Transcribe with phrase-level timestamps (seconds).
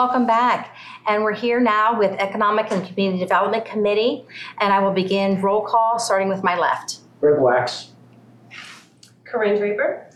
[0.00, 0.74] Welcome back.
[1.06, 4.24] And we're here now with Economic and Community Development Committee.
[4.58, 7.00] And I will begin roll call, starting with my left.
[7.20, 7.88] Rick Wax.
[9.26, 10.08] Corinne Draper.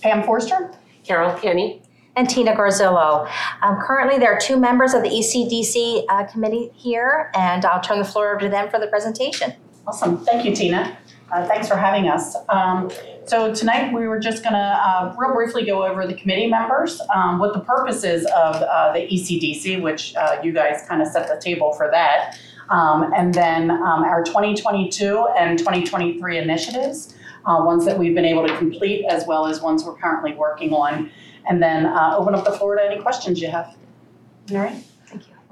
[0.00, 0.72] Pam Forster?
[1.04, 1.82] Carol Kenny.
[2.16, 3.30] And Tina Garzillo.
[3.62, 8.00] Um, currently, there are two members of the ECDC uh, committee here, and I'll turn
[8.00, 9.54] the floor over to them for the presentation.
[9.86, 10.24] Awesome.
[10.24, 10.98] Thank you, Tina.
[11.32, 12.36] Uh, Thanks for having us.
[12.48, 12.90] Um,
[13.24, 17.38] So tonight, we were just going to real briefly go over the committee members, um,
[17.38, 21.28] what the purpose is of uh, the ECDC, which uh, you guys kind of set
[21.28, 22.36] the table for that.
[22.68, 27.14] Um, And then um, our 2022 and 2023 initiatives,
[27.46, 30.72] uh, ones that we've been able to complete, as well as ones we're currently working
[30.72, 31.10] on.
[31.48, 33.76] And then uh, open up the floor to any questions you have.
[34.50, 34.84] All right?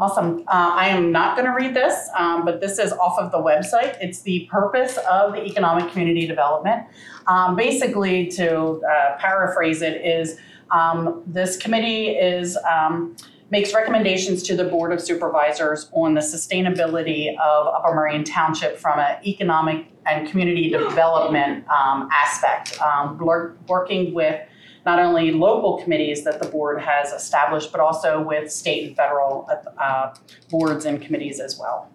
[0.00, 0.44] Awesome.
[0.48, 3.36] Uh, I am not going to read this, um, but this is off of the
[3.36, 3.98] website.
[4.00, 6.86] It's the purpose of the economic community development.
[7.26, 10.38] Um, basically, to uh, paraphrase it, is
[10.70, 13.14] um, this committee is um,
[13.50, 18.98] makes recommendations to the board of supervisors on the sustainability of Upper Merion Township from
[19.00, 24.40] an economic and community development um, aspect, um, work- working with
[24.86, 29.48] not only local committees that the board has established, but also with state and federal
[29.78, 30.14] uh,
[30.50, 31.90] boards and committees as well.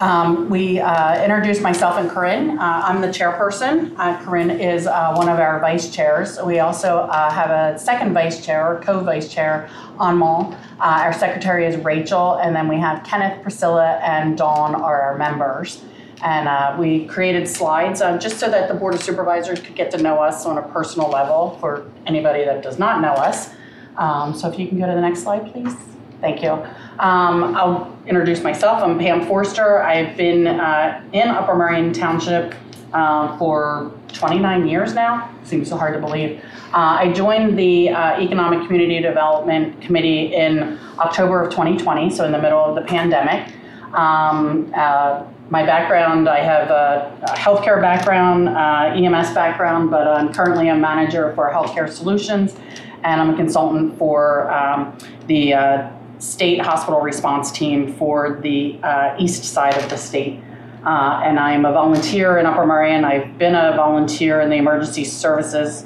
[0.00, 2.58] Um, We uh, introduced myself and Corinne.
[2.58, 3.94] Uh, I'm the chairperson.
[3.96, 6.40] Uh, Corinne is uh, one of our vice chairs.
[6.42, 10.54] We also uh, have a second vice chair or co-vice chair on Mall.
[10.80, 15.16] Uh, Our secretary is Rachel, and then we have Kenneth, Priscilla, and Dawn are our
[15.16, 15.84] members.
[16.22, 19.98] And uh, we created slides just so that the Board of Supervisors could get to
[19.98, 23.50] know us on a personal level for anybody that does not know us.
[23.96, 25.74] Um, So if you can go to the next slide, please.
[26.20, 26.52] Thank you.
[27.00, 28.80] Um, I'll introduce myself.
[28.82, 29.82] I'm Pam Forster.
[29.82, 32.54] I've been uh, in Upper Merion Township
[32.92, 35.34] uh, for 29 years now.
[35.42, 36.40] Seems so hard to believe.
[36.72, 42.30] Uh, I joined the uh, Economic Community Development Committee in October of 2020, so in
[42.32, 43.52] the middle of the pandemic.
[43.92, 50.70] Um, uh, my background, I have a healthcare background, uh, EMS background, but I'm currently
[50.70, 52.56] a manager for Healthcare Solutions,
[53.04, 54.96] and I'm a consultant for um,
[55.26, 60.40] the uh, state hospital response team for the uh, east side of the state.
[60.86, 63.04] Uh, and I'm a volunteer in Upper Merion.
[63.04, 65.84] I've been a volunteer in the emergency services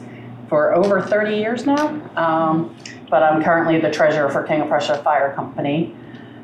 [0.48, 2.76] for over 30 years now, um,
[3.10, 5.92] but I'm currently the treasurer for King of Prussia Fire Company.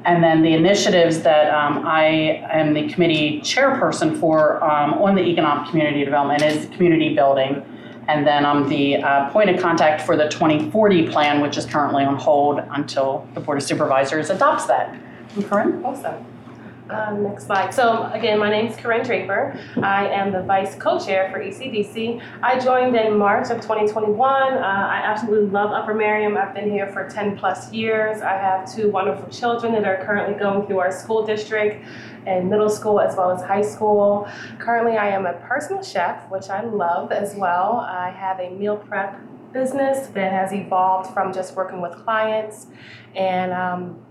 [0.04, 5.22] And then the initiatives that um, I am the committee chairperson for um, on the
[5.22, 7.64] economic community development is community building.
[8.08, 12.04] And then I'm the uh, point of contact for the 2040 plan, which is currently
[12.04, 14.96] on hold until the Board of Supervisors adopts that.
[15.48, 15.84] Corinne?
[15.84, 16.26] Awesome.
[16.91, 17.72] Um, next slide.
[17.72, 19.59] So again, my name is Corinne Draper.
[19.82, 22.20] I am the vice co-chair for ECDC.
[22.43, 24.20] I joined in March of 2021.
[24.20, 26.37] Uh, I absolutely love Upper Merion.
[26.37, 28.20] I've been here for 10 plus years.
[28.20, 31.87] I have two wonderful children that are currently going through our school district
[32.26, 34.28] and middle school as well as high school.
[34.59, 37.87] Currently, I am a personal chef, which I love as well.
[37.88, 39.20] I have a meal prep
[39.53, 42.66] business that has evolved from just working with clients
[43.14, 44.03] and um,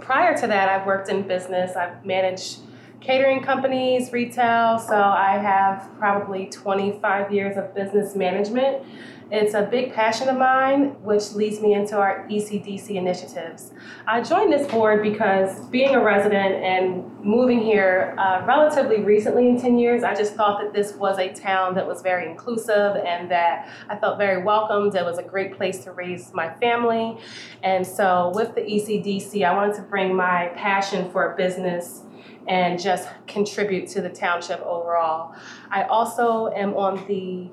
[0.00, 1.76] prior to that, I've worked in business.
[1.76, 2.58] I've managed
[3.04, 8.82] catering companies, retail, so I have probably 25 years of business management.
[9.30, 13.72] It's a big passion of mine, which leads me into our ECDC initiatives.
[14.06, 19.60] I joined this board because being a resident and moving here uh, relatively recently in
[19.60, 23.30] 10 years, I just thought that this was a town that was very inclusive and
[23.30, 24.94] that I felt very welcomed.
[24.94, 27.18] It was a great place to raise my family.
[27.62, 32.02] And so with the ECDC, I wanted to bring my passion for business
[32.48, 35.34] and just contribute to the township overall.
[35.70, 37.48] I also am on the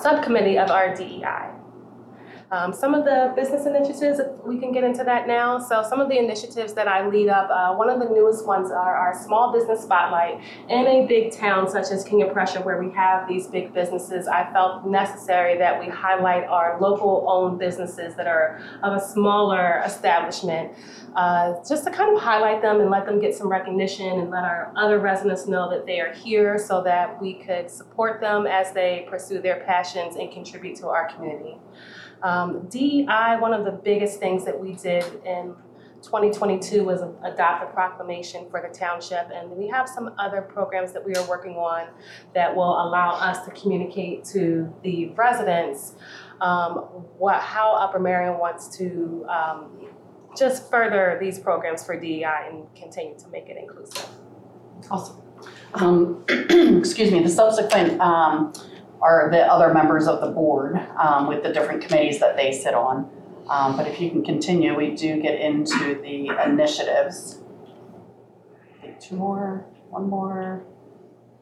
[0.00, 1.57] subcommittee of our DEI.
[2.50, 5.58] Um, some of the business initiatives, we can get into that now.
[5.58, 8.70] So, some of the initiatives that I lead up, uh, one of the newest ones
[8.70, 10.40] are our small business spotlight.
[10.70, 14.26] In a big town such as King of Prussia, where we have these big businesses,
[14.26, 19.82] I felt necessary that we highlight our local owned businesses that are of a smaller
[19.84, 20.72] establishment,
[21.16, 24.44] uh, just to kind of highlight them and let them get some recognition and let
[24.44, 28.72] our other residents know that they are here so that we could support them as
[28.72, 31.58] they pursue their passions and contribute to our community.
[32.22, 35.54] Um, DEI, one of the biggest things that we did in
[36.02, 41.04] 2022 was adopt a proclamation for the township, and we have some other programs that
[41.04, 41.88] we are working on
[42.34, 45.94] that will allow us to communicate to the residents
[46.40, 46.74] um,
[47.18, 49.88] what how Upper Merion wants to um,
[50.36, 54.08] just further these programs for DEI and continue to make it inclusive.
[54.90, 55.20] Awesome.
[55.74, 56.24] Um,
[56.78, 58.52] Excuse me, the subsequent um,
[59.00, 62.74] are the other members of the board um, with the different committees that they sit
[62.74, 63.08] on.
[63.48, 67.38] Um, But if you can continue, we do get into the initiatives.
[68.78, 70.62] I think Two more, one more.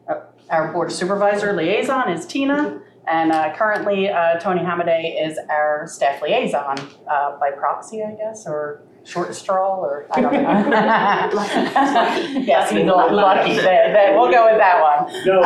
[0.09, 5.87] Oh, Our board supervisor liaison is Tina, and uh, currently uh, Tony Hamaday is our
[5.89, 6.77] staff liaison
[7.11, 10.41] uh, by proxy, I guess, or short straw, or I don't know.
[12.47, 15.09] Yes, he's lucky, That- that- we'll go with that one.
[15.27, 15.43] No,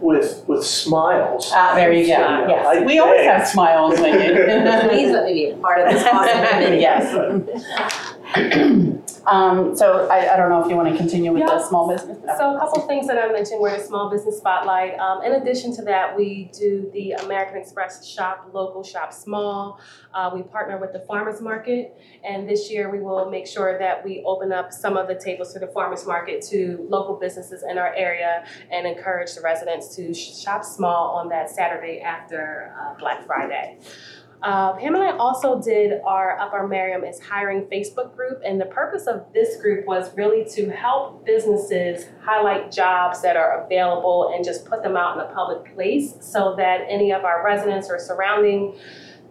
[0.00, 1.50] with, with, with smiles.
[1.54, 2.66] Ah, there you go, Yeah, yes.
[2.66, 4.34] I We always have smiles when you.
[4.88, 6.80] Please let me be a part of this awesome committee.
[6.80, 8.14] Yes.
[9.28, 11.68] Um, so I, I don't know if you want to continue with the Yeah.
[11.68, 12.18] small business?
[12.38, 14.98] So a couple things that I mentioned were the small business spotlight.
[14.98, 19.80] Um, in addition to that, we do the American Express Shop Local, Shop Small.
[20.14, 21.94] Uh, we partner with the farmers market,
[22.24, 25.52] and this year we will make sure that we open up some of the tables
[25.52, 30.14] to the farmers market to local businesses in our area and encourage the residents to
[30.14, 33.78] shop small on that Saturday after uh, Black Friday.
[34.40, 38.66] Uh, Pam and I also did our Upper Merion is Hiring Facebook group, and the
[38.66, 44.44] purpose of this group was really to help businesses highlight jobs that are available and
[44.44, 47.98] just put them out in a public place so that any of our residents or
[47.98, 48.78] surrounding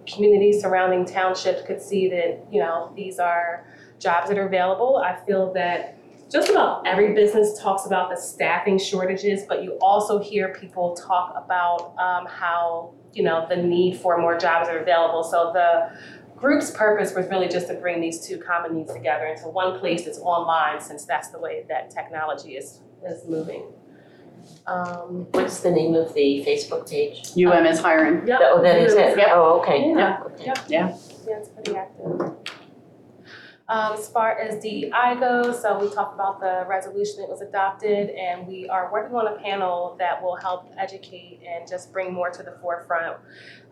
[0.05, 3.65] communities, surrounding townships could see that, you know, these are
[3.99, 4.97] jobs that are available.
[4.97, 5.97] I feel that
[6.29, 11.33] just about every business talks about the staffing shortages, but you also hear people talk
[11.37, 15.23] about um, how you know the need for more jobs are available.
[15.23, 15.97] So the
[16.35, 20.05] group's purpose was really just to bring these two common needs together into one place
[20.05, 23.63] that's online, since that's the way that technology is is moving.
[24.65, 27.31] Um, What's the name of the Facebook page?
[27.37, 28.27] UM is hiring.
[28.27, 28.39] yep.
[28.43, 29.17] Oh, that is it?
[29.17, 29.27] Yep.
[29.31, 29.91] Oh, okay.
[29.95, 30.21] Yeah.
[30.25, 30.45] Okay.
[30.45, 30.57] Yep.
[30.67, 30.97] Yeah.
[31.27, 32.36] Yeah, it's pretty active.
[33.69, 38.11] Um, as far as DEI goes, so we talked about the resolution that was adopted,
[38.11, 42.29] and we are working on a panel that will help educate and just bring more
[42.29, 43.17] to the forefront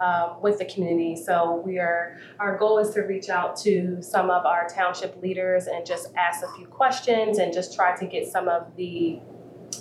[0.01, 1.15] um, with the community.
[1.15, 5.68] So we are, our goal is to reach out to some of our township leaders
[5.68, 9.21] and just ask a few questions and just try to get some of the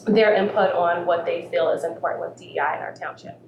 [0.07, 3.41] their input on what they feel is important with DEI in our township.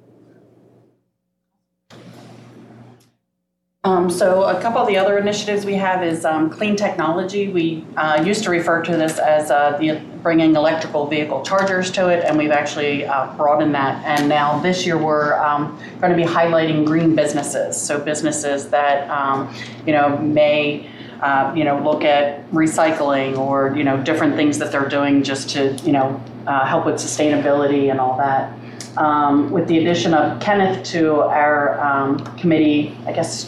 [3.86, 7.52] Um, so a couple of the other initiatives we have is um, clean technology.
[7.52, 12.08] We uh, used to refer to this as uh, the bringing electrical vehicle chargers to
[12.08, 14.04] it, and we've actually uh, broadened that.
[14.04, 17.80] And now this year we're um, going to be highlighting green businesses.
[17.80, 19.54] So businesses that um,
[19.86, 20.90] you know may
[21.20, 25.48] uh, you know look at recycling or you know different things that they're doing just
[25.50, 28.52] to you know uh, help with sustainability and all that
[28.96, 33.44] um, with the addition of Kenneth to our um, committee, I guess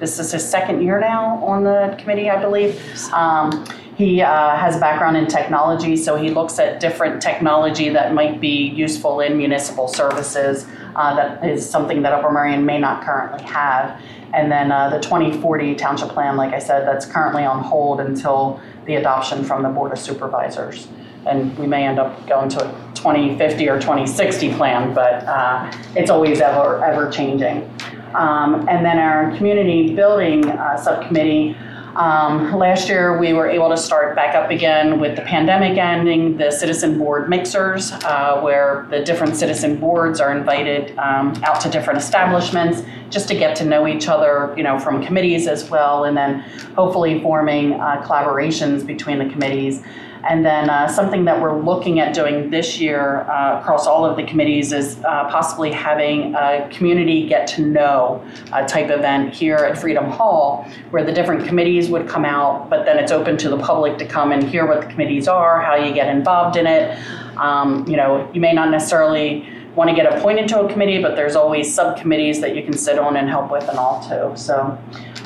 [0.00, 2.80] this is his second year now on the committee, I believe.
[3.12, 8.12] Um, he uh, has a background in technology, so he looks at different technology that
[8.12, 10.66] might be useful in municipal services.
[10.96, 14.00] Uh, that is something that Upper Merion may not currently have.
[14.32, 18.60] And then uh, the 2040 township plan, like I said, that's currently on hold until
[18.84, 20.88] the adoption from the Board of Supervisors.
[21.26, 26.10] And we may end up going to a 2050 or 2060 plan, but uh, it's
[26.10, 27.70] always ever, ever changing.
[28.14, 31.56] Um, and then our community building uh, subcommittee,
[31.96, 36.36] um, last year we were able to start back up again with the pandemic ending,
[36.36, 41.70] the citizen board mixers, uh, where the different citizen boards are invited um, out to
[41.70, 46.04] different establishments just to get to know each other, you know, from committees as well,
[46.04, 46.40] and then
[46.74, 49.80] hopefully forming uh, collaborations between the committees.
[50.28, 54.16] And then uh, something that we're looking at doing this year uh, across all of
[54.16, 59.56] the committees is uh, possibly having a community get to know uh, type event here
[59.56, 63.48] at Freedom Hall, where the different committees would come out, but then it's open to
[63.48, 66.66] the public to come and hear what the committees are, how you get involved in
[66.66, 66.98] it.
[67.36, 71.16] Um, you know, you may not necessarily want to get appointed to a committee, but
[71.16, 74.36] there's always subcommittees that you can sit on and help with and all too.
[74.40, 74.78] So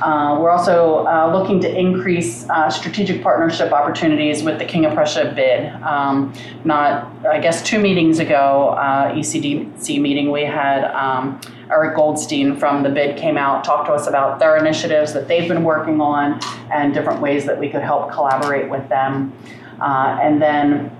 [0.02, 4.94] uh, we're also uh, looking to increase uh, strategic partnership opportunities with the King of
[4.94, 5.72] Prussia bid.
[5.82, 6.32] Um,
[6.64, 11.40] not, I guess, two meetings ago, uh, ECDC meeting, we had um,
[11.70, 15.48] Eric Goldstein from the bid came out, talked to us about their initiatives that they've
[15.48, 16.40] been working on
[16.72, 19.32] and different ways that we could help collaborate with them.
[19.80, 20.96] Uh, and then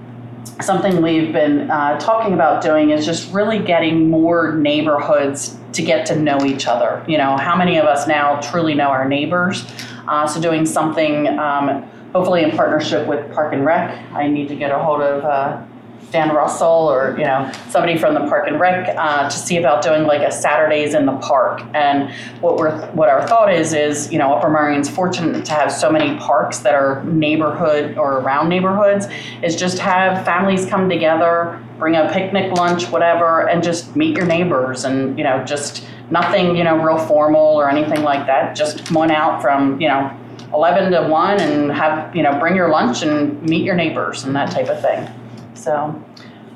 [0.61, 6.07] something we've been uh, talking about doing is just really getting more neighborhoods to get
[6.07, 7.05] to know each other.
[7.09, 9.65] You know, how many of us now truly know our neighbors?
[10.07, 11.83] Uh, so doing something, um,
[12.13, 13.91] hopefully in partnership with Park and Rec.
[14.13, 15.63] I need to get a hold of uh,
[16.11, 19.83] Dan Russell or you know somebody from the Park and Rec uh, to see about
[19.83, 21.63] doing like a Saturdays in the park.
[21.75, 22.11] And
[22.41, 25.91] what we're what our thought is is you know Upper Merion's fortunate to have so
[25.91, 29.07] many parks that are neighborhood or around neighborhoods.
[29.43, 34.27] Is just have families come together bring a picnic lunch, whatever, and just meet your
[34.27, 38.57] neighbors and, you know, just nothing, you know, real formal or anything like that.
[38.57, 40.15] Just come on out from, you know,
[40.53, 44.35] 11 to 1 and have, you know, bring your lunch and meet your neighbors and
[44.35, 45.09] that type of thing.
[45.55, 46.03] So,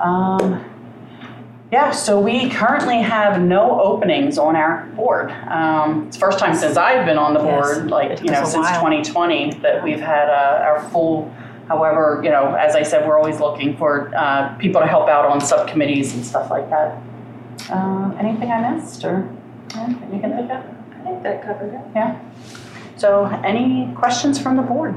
[0.00, 0.64] um,
[1.70, 5.30] yeah, so we currently have no openings on our board.
[5.48, 8.30] Um, it's the first time since I've been on the Yes, board, like, it you
[8.30, 8.80] know, a since while.
[8.80, 11.34] 2020, that we've had uh, our full,
[11.72, 15.24] however, you know, as I said, we're always looking for uh, people to help out
[15.24, 16.98] on subcommittees and stuff like that.
[17.70, 19.28] Um, Anything I missed or
[19.76, 20.62] anything you can think of?
[21.00, 21.80] I think that covered it.
[21.94, 22.20] Yeah.
[22.96, 24.94] So any questions from the board?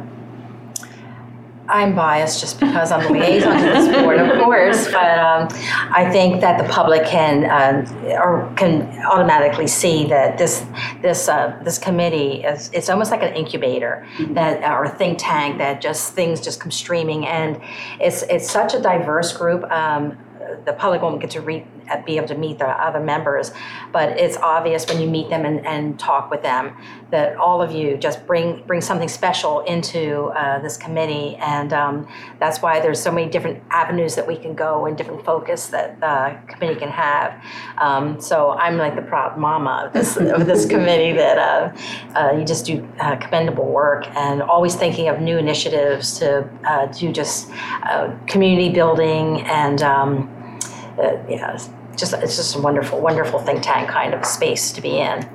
[1.68, 5.48] I'm biased just because I'm the liaison to this board, of course, but um,
[5.92, 10.66] I think that the public can, uh, or can automatically see that this,
[11.02, 15.58] this, uh, this committee is, it's almost like an incubator that, or a think tank
[15.58, 17.60] that just, things just come streaming, and
[18.00, 19.64] it's, it's such a diverse group.
[19.72, 20.18] Um,
[20.66, 23.52] The public won't get to read, uh, be able to meet the other members,
[23.92, 26.76] but it's obvious when you meet them and, and talk with them
[27.12, 32.08] that all of you just bring bring something special into uh, this committee, and um,
[32.40, 36.00] that's why there's so many different avenues that we can go and different focus that
[36.00, 37.42] the committee can have.
[37.78, 42.32] Um, so I'm like the proud mama of this of this committee that uh, uh,
[42.38, 47.12] you just do uh, commendable work and always thinking of new initiatives to uh, do
[47.12, 47.50] just
[47.84, 49.82] uh, community building and.
[49.82, 50.35] Um,
[50.98, 54.82] uh, yeah, it's just it's just a wonderful, wonderful think tank kind of space to
[54.82, 55.28] be in.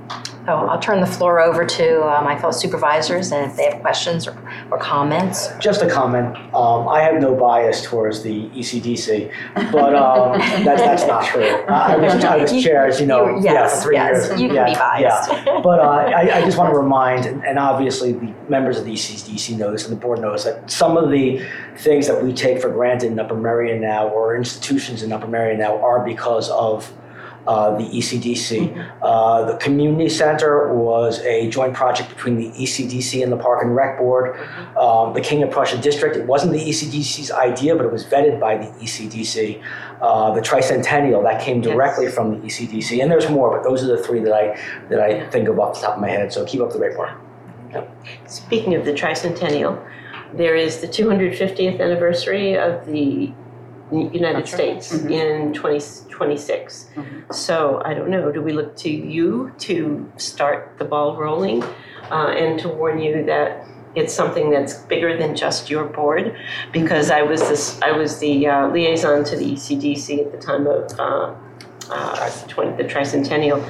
[0.47, 3.81] So I'll turn the floor over to uh, my fellow supervisors, and if they have
[3.83, 4.37] questions or,
[4.71, 5.49] or comments.
[5.61, 6.35] Just a comment.
[6.55, 9.31] Um, I have no bias towards the ECDC,
[9.71, 11.45] but um, that, that's not true.
[11.45, 14.29] I I was, I was chair, as you know, You- yeah, yes, for three yes,
[14.29, 14.41] years.
[14.41, 15.31] you can Yeah, be biased.
[15.31, 15.61] Yeah.
[15.63, 19.57] But uh, I, I just want to remind, and obviously the members of the ECDC
[19.59, 22.71] know this and the board knows that some of the things that we take for
[22.71, 26.91] granted in Upper Merion now, or institutions in Upper Merion now, are because of
[27.47, 28.93] uh, the ECDC.
[29.03, 33.75] Uh, the community center was a joint project between the ECDC and the Park and
[33.75, 34.37] Rec Board.
[34.77, 38.41] Um, the King of Prussia District, it wasn't the ECDC's idea, but it was vetted
[38.41, 39.63] by the ECDC.
[40.01, 43.97] Uh, the Tricentennial, that came directly from the ECDC, and there's more, but those are
[43.97, 46.33] the three that I that I think of off the top of my head.
[46.33, 47.19] So keep up the great work.
[48.27, 49.79] Speaking of the tricentennial,
[50.35, 53.33] there is the 250th anniversary of the
[53.93, 54.83] United That's right.
[54.83, 55.11] States Mhm.
[55.11, 56.87] in 2026.
[56.97, 57.35] Mhm.
[57.35, 61.63] So I don't know, do we look to you to start the ball rolling
[62.11, 66.35] uh, and to warn you that it's something that's bigger than just your board?
[66.73, 70.67] Because I was this, I was the uh, liaison to the ECDC at the time
[70.67, 71.31] of uh,
[71.91, 73.61] uh, 20, the tricentennial.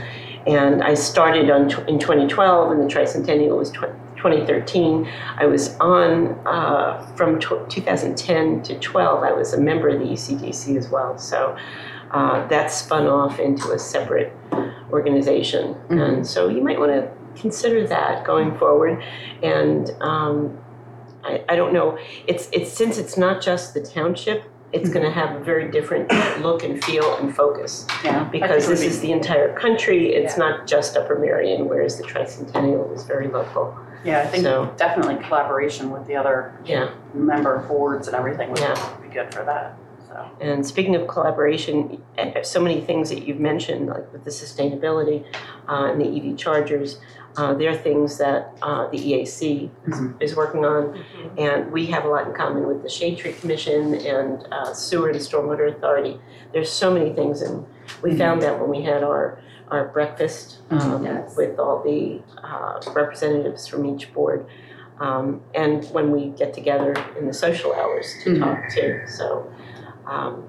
[0.46, 3.94] And I started on, tw- in 2012 and the tricentennial was tw-
[4.30, 5.08] 2013.
[5.38, 10.06] I was on, uh, from tw- 2010 to 12, I was a member of the
[10.06, 11.16] ECDC as well.
[11.18, 11.56] So
[12.10, 14.32] uh, that spun off into a separate
[14.92, 15.74] organization.
[15.88, 16.08] Mhm.
[16.08, 17.08] And so you might want to
[17.40, 19.02] consider that going forward.
[19.42, 20.58] And um,
[21.24, 25.10] I, I don't know, it's, it's, since it's not just the township, it's going to
[25.10, 26.12] have a very different
[26.42, 28.22] look and feel and focus Yeah.
[28.24, 30.12] because this is the entire country.
[30.14, 33.76] It's not just Upper Merion, whereas the Tricentennial was very local.
[34.04, 36.88] Yeah, I think So- definitely collaboration with the other Yeah.
[37.14, 38.74] member boards and everything would Yeah.
[39.02, 39.74] be good for that,
[40.08, 40.16] so.
[40.40, 45.24] And speaking of collaboration, eh, so many things that you've mentioned, like with the sustainability
[45.68, 46.98] uh, and the EV chargers,
[47.36, 50.98] uh, they're things that uh, the EAC is, is working on.
[51.38, 55.10] And we have a lot in common with the Shade Tree Commission and uh, Sewer
[55.10, 56.20] and Stormwater Authority.
[56.52, 57.64] There's so many things, and
[58.02, 59.38] we found that when we had our,
[59.70, 61.36] our breakfast um, Yes.
[61.36, 64.46] with all the uh, representatives from each board.
[64.98, 68.40] Um, and when we get together in the social hours to Mhm.
[68.40, 69.00] talk too.
[69.06, 69.50] So,
[70.06, 70.44] um,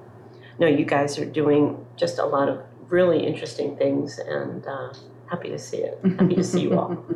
[0.59, 2.59] no, you guys are doing just a lot of
[2.89, 4.91] really interesting things, and uh,
[5.27, 5.97] happy to see it.
[6.19, 6.97] Happy to see you all.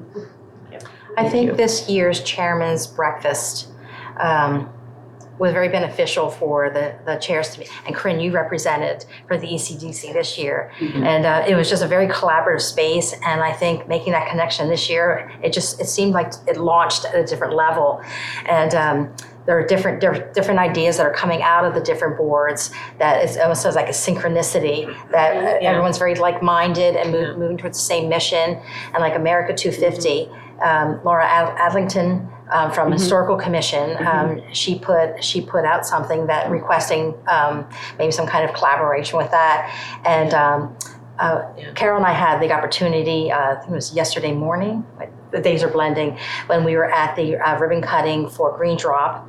[1.18, 1.56] I Thank think you.
[1.58, 3.68] this year's chairman's breakfast
[4.20, 4.70] um,
[5.38, 9.48] was very beneficial for the, the chairs to be, and Corinne, you represented for the
[9.48, 10.72] ECDC this year.
[10.80, 14.70] And uh, it was just a very collaborative space, and I think making that connection
[14.70, 18.02] this year, it just, it seemed like it launched at a different level.
[18.46, 19.16] And um,
[19.46, 23.24] there are different, there different ideas that are coming out of the different boards that
[23.24, 25.70] it's almost as like a synchronicity that Yeah.
[25.70, 28.60] everyone's very like-minded and move, moving towards the same mission.
[28.94, 30.30] And like America 250,
[30.64, 36.28] um, Laura Ad- Adlington um, from Historical Commission, um, she put she put out something
[36.28, 39.74] that requesting um, maybe some kind of collaboration with that.
[40.06, 40.78] And um,
[41.18, 41.72] uh, Yeah.
[41.74, 43.32] Carol and I had the opportunity.
[43.32, 44.86] Uh, I think it was yesterday morning.
[45.32, 49.28] The days are blending when we were at the uh, ribbon cutting for Green Drop.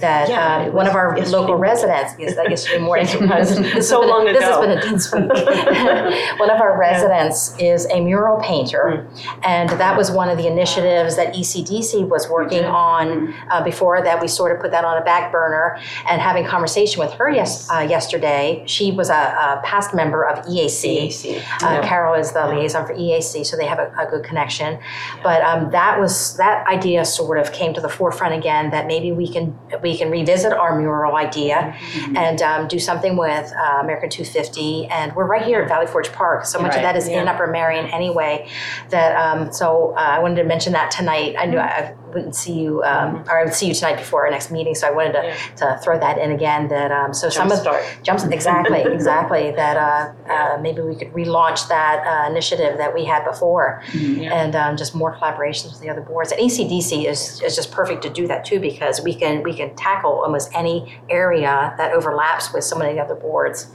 [0.00, 3.06] That Yeah, um, one of our yesterday local residents, yes, yesterday morning.
[3.34, 5.28] This So long This has been a dense week.
[6.38, 9.06] One of our residents is a mural painter,
[9.42, 14.20] and that was one of the initiatives that ECDC was working on uh, before that.
[14.20, 17.68] We sort of put that on a back burner and having conversation with her yes,
[17.70, 18.62] uh, yesterday.
[18.66, 20.84] She was a, a past member of EAC.
[21.08, 21.36] CAC.
[21.36, 21.40] Uh,
[21.74, 21.88] Yeah.
[21.88, 24.78] Carol is the liaison for EAC, so they have a, a good connection.
[25.22, 28.70] But um, that was that idea sort of came to the forefront again.
[28.70, 31.76] That maybe we can we can revisit our mural idea
[32.16, 34.86] and um, do something with uh, American 250.
[34.86, 37.28] And we're right here at Valley Forge Park, so much of Right, that is in.
[37.28, 38.48] Upper Merion anyway.
[38.88, 41.36] That um, so uh, I wanted to mention that tonight.
[41.38, 44.30] I knew I wouldn't see you, um, or I would see you tonight before our
[44.30, 45.36] next meeting, so I wanted to, Yeah.
[45.56, 46.68] to throw that in again.
[46.68, 48.02] That um, so some of Jumpstart.
[48.02, 53.04] jumps exactly exactly that uh, uh, maybe we could relaunch that uh, initiative that we
[53.04, 57.54] had before and um, just more collaborations with the other boards and ECDC is, is
[57.56, 61.74] just perfect to do that too because we can we can tackle almost any area
[61.78, 63.66] that overlaps with so many other boards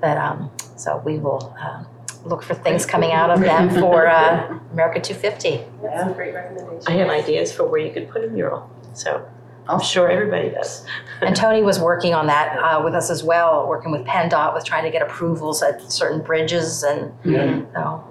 [0.00, 1.54] that um, so we will
[2.24, 6.86] look for things coming out of them for uh, america 250 That's some great recommendations.
[6.86, 9.28] I have ideas for where you could put a mural, so
[9.68, 10.84] I'm sure everybody does.
[11.20, 14.64] and tony was working on that uh, with us as well working with PennDOT with
[14.64, 17.12] trying to get approvals at certain bridges and
[17.74, 18.04] so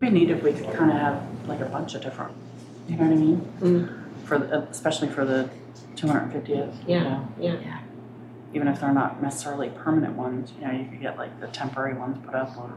[0.00, 2.32] Be neat if we could kind of have like a bunch of different,
[2.88, 3.52] you know what I mean?
[3.60, 4.26] Mm.
[4.28, 5.50] For, the- especially for the
[5.96, 6.48] 250th.
[6.86, 7.80] you Yeah, yeah.
[8.54, 11.94] Even if they're not necessarily permanent ones, you know, you could get like the temporary
[11.94, 12.72] ones put up or,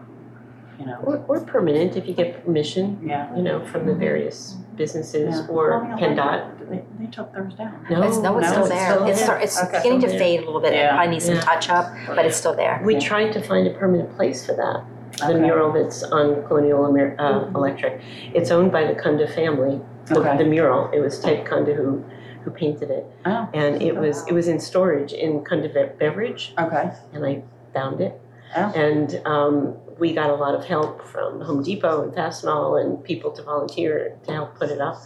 [0.77, 3.33] you know, Or, or permanent if you get permission, yeah.
[3.35, 5.47] you know, from the various businesses Yeah.
[5.47, 6.69] or Well, you know, PennDOT.
[6.69, 7.85] They, they took theirs down.
[7.89, 8.91] No, it's, no, it's no, still it's there.
[8.91, 9.25] still it's there.
[9.25, 9.77] start- it's Okay.
[9.77, 10.27] beginning to Still there.
[10.27, 10.73] fade a little bit.
[10.73, 10.91] It Yeah.
[10.95, 11.41] probably needs some Yeah.
[11.41, 12.81] touch up, but it's still there.
[12.83, 14.83] We tried to find a permanent place for that.
[15.19, 15.39] The Okay.
[15.41, 18.01] mural that's on Colonial Amer- uh, Electric.
[18.33, 19.79] It's owned by the Kunda family.
[20.07, 20.37] The, Okay.
[20.37, 20.89] the mural.
[20.91, 22.03] It was Ted Kunda who,
[22.43, 23.05] who painted it.
[23.25, 26.91] Oh, And it was it was in storage in Kunda Be- Beverage, okay.
[27.13, 27.43] and I
[27.73, 28.19] found it.
[28.55, 28.71] Oh.
[28.75, 33.31] And um, we got a lot of help from Home Depot and Fastenal and people
[33.31, 35.01] to volunteer to help put it up.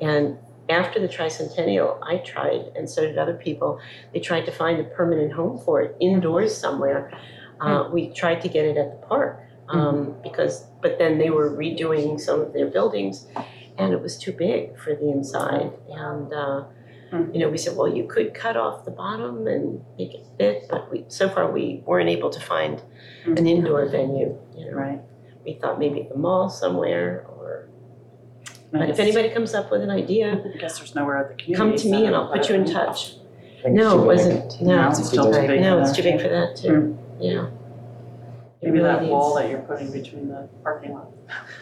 [0.00, 3.80] And after the tricentennial, I tried, and so did other people.
[4.12, 7.12] They tried to find a permanent home for it indoors somewhere.
[7.60, 11.50] Uh, we tried to get it at the park um, because, but then they were
[11.50, 13.26] redoing some of their buildings,
[13.80, 15.72] and it was too big for the inside.
[15.88, 16.64] And uh,
[17.10, 17.28] Hmm.
[17.34, 20.66] you know, we said, well, you could cut off the bottom and make it fit,
[20.70, 22.80] but we so far we weren't able to find
[23.26, 24.38] an indoor venue.
[24.56, 25.00] You know, Right.
[25.44, 27.68] we thought maybe at the mall somewhere, or
[28.70, 31.56] but if anybody comes up with an idea, I guess there's nowhere at the community.
[31.56, 33.16] come to me and I'll put you in touch.
[33.58, 34.60] I think it's No, it wasn't.
[34.62, 35.60] No, No, it's still too big.
[35.62, 35.96] no, for it's that.
[35.96, 36.96] too big for that too.
[37.18, 37.46] Yeah.
[38.62, 41.08] It Maybe really that wall needs- that you're putting between the parking lot.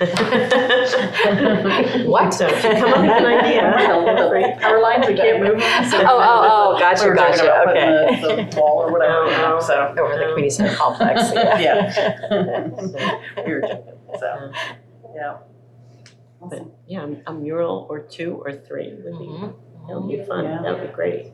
[2.09, 2.33] What?
[2.35, 4.53] So come up with an idea, feel free.
[4.59, 5.85] Power lines, we can't move them.
[5.91, 8.21] so- Oh, oh, oh, gotcha, We were talking gotcha, about putting okay.
[8.47, 9.61] the- The wall or whatever, Oh, you know, oh.
[9.61, 9.95] so.
[9.97, 11.59] Over the community center complex, yeah.
[11.61, 11.85] Yeah.
[13.47, 13.85] We were joking,
[14.19, 14.51] so,
[15.15, 15.37] yeah.
[16.41, 19.53] But yeah, a mural or two or three would be, Mhm.
[19.89, 20.45] that would be fun.
[20.45, 20.63] Yeah.
[20.63, 21.33] That would be great.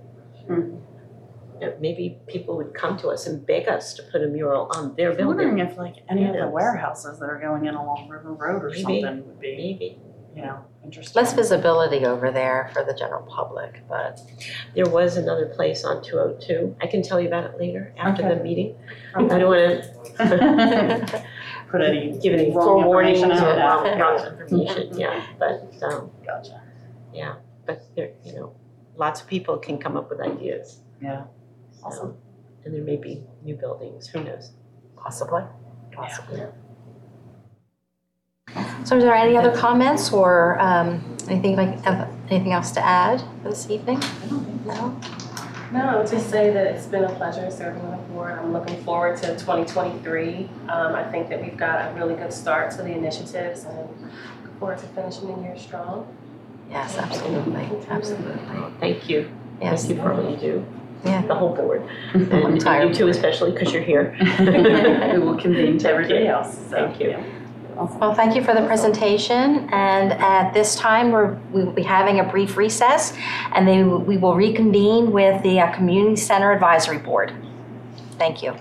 [1.60, 4.94] Yeah, Maybe people would come to us and beg us to put a mural on
[4.96, 5.36] their I'm building.
[5.52, 8.70] wondering if like any of the warehouses that are going in along River Road or
[8.70, 8.82] Maybe.
[9.02, 9.98] something would be, Maybe.
[10.34, 11.20] you know, interesting.
[11.22, 14.20] Less visibility over there for the general public, but
[14.74, 16.76] There was another place on 202.
[16.82, 18.34] I can tell you about it later after Okay.
[18.34, 18.74] the meeting.
[19.14, 19.84] I don't want
[20.18, 21.24] to
[21.70, 23.84] Put any, give any Wrong forewarnings or information out.
[23.84, 25.24] wrong, wrong information, yeah.
[25.38, 26.60] But, um, gotcha,
[27.12, 27.36] yeah,
[27.66, 28.54] but there, you know,
[28.96, 30.80] lots of people can come up with ideas.
[31.00, 31.24] yeah.
[31.85, 32.16] So, Awesome.
[32.64, 34.53] And there may be new buildings, who knows?
[34.97, 35.42] possibly,
[35.92, 36.42] possibly.
[38.85, 43.23] So is there any other comments or um, anything like, uh, anything else to add
[43.42, 44.01] for this evening?
[44.64, 44.99] No?
[45.73, 48.38] No, just say that it's been a pleasure serving on the board.
[48.38, 50.49] I'm looking forward to 2023.
[50.68, 54.59] Um, I think that we've got a really good start to the initiatives and look
[54.59, 56.07] forward to finishing the year strong.
[56.70, 58.38] Yes, absolutely, absolutely.
[58.81, 59.31] Thank you.
[59.61, 60.66] Yes, Thank you for all you do,
[61.04, 61.22] yeah.
[61.26, 61.86] the whole board.
[62.14, 64.16] And entire you too especially, because you're here.
[65.14, 66.88] We will convene to everybody else, so.
[66.88, 67.22] Thank you.
[67.76, 72.20] Well, thank you for the presentation, and at this time, we're, we will be having
[72.20, 73.16] a brief recess,
[73.52, 77.32] and then we will reconvene with the uh, Community Center Advisory Board.
[78.16, 78.54] Thank you.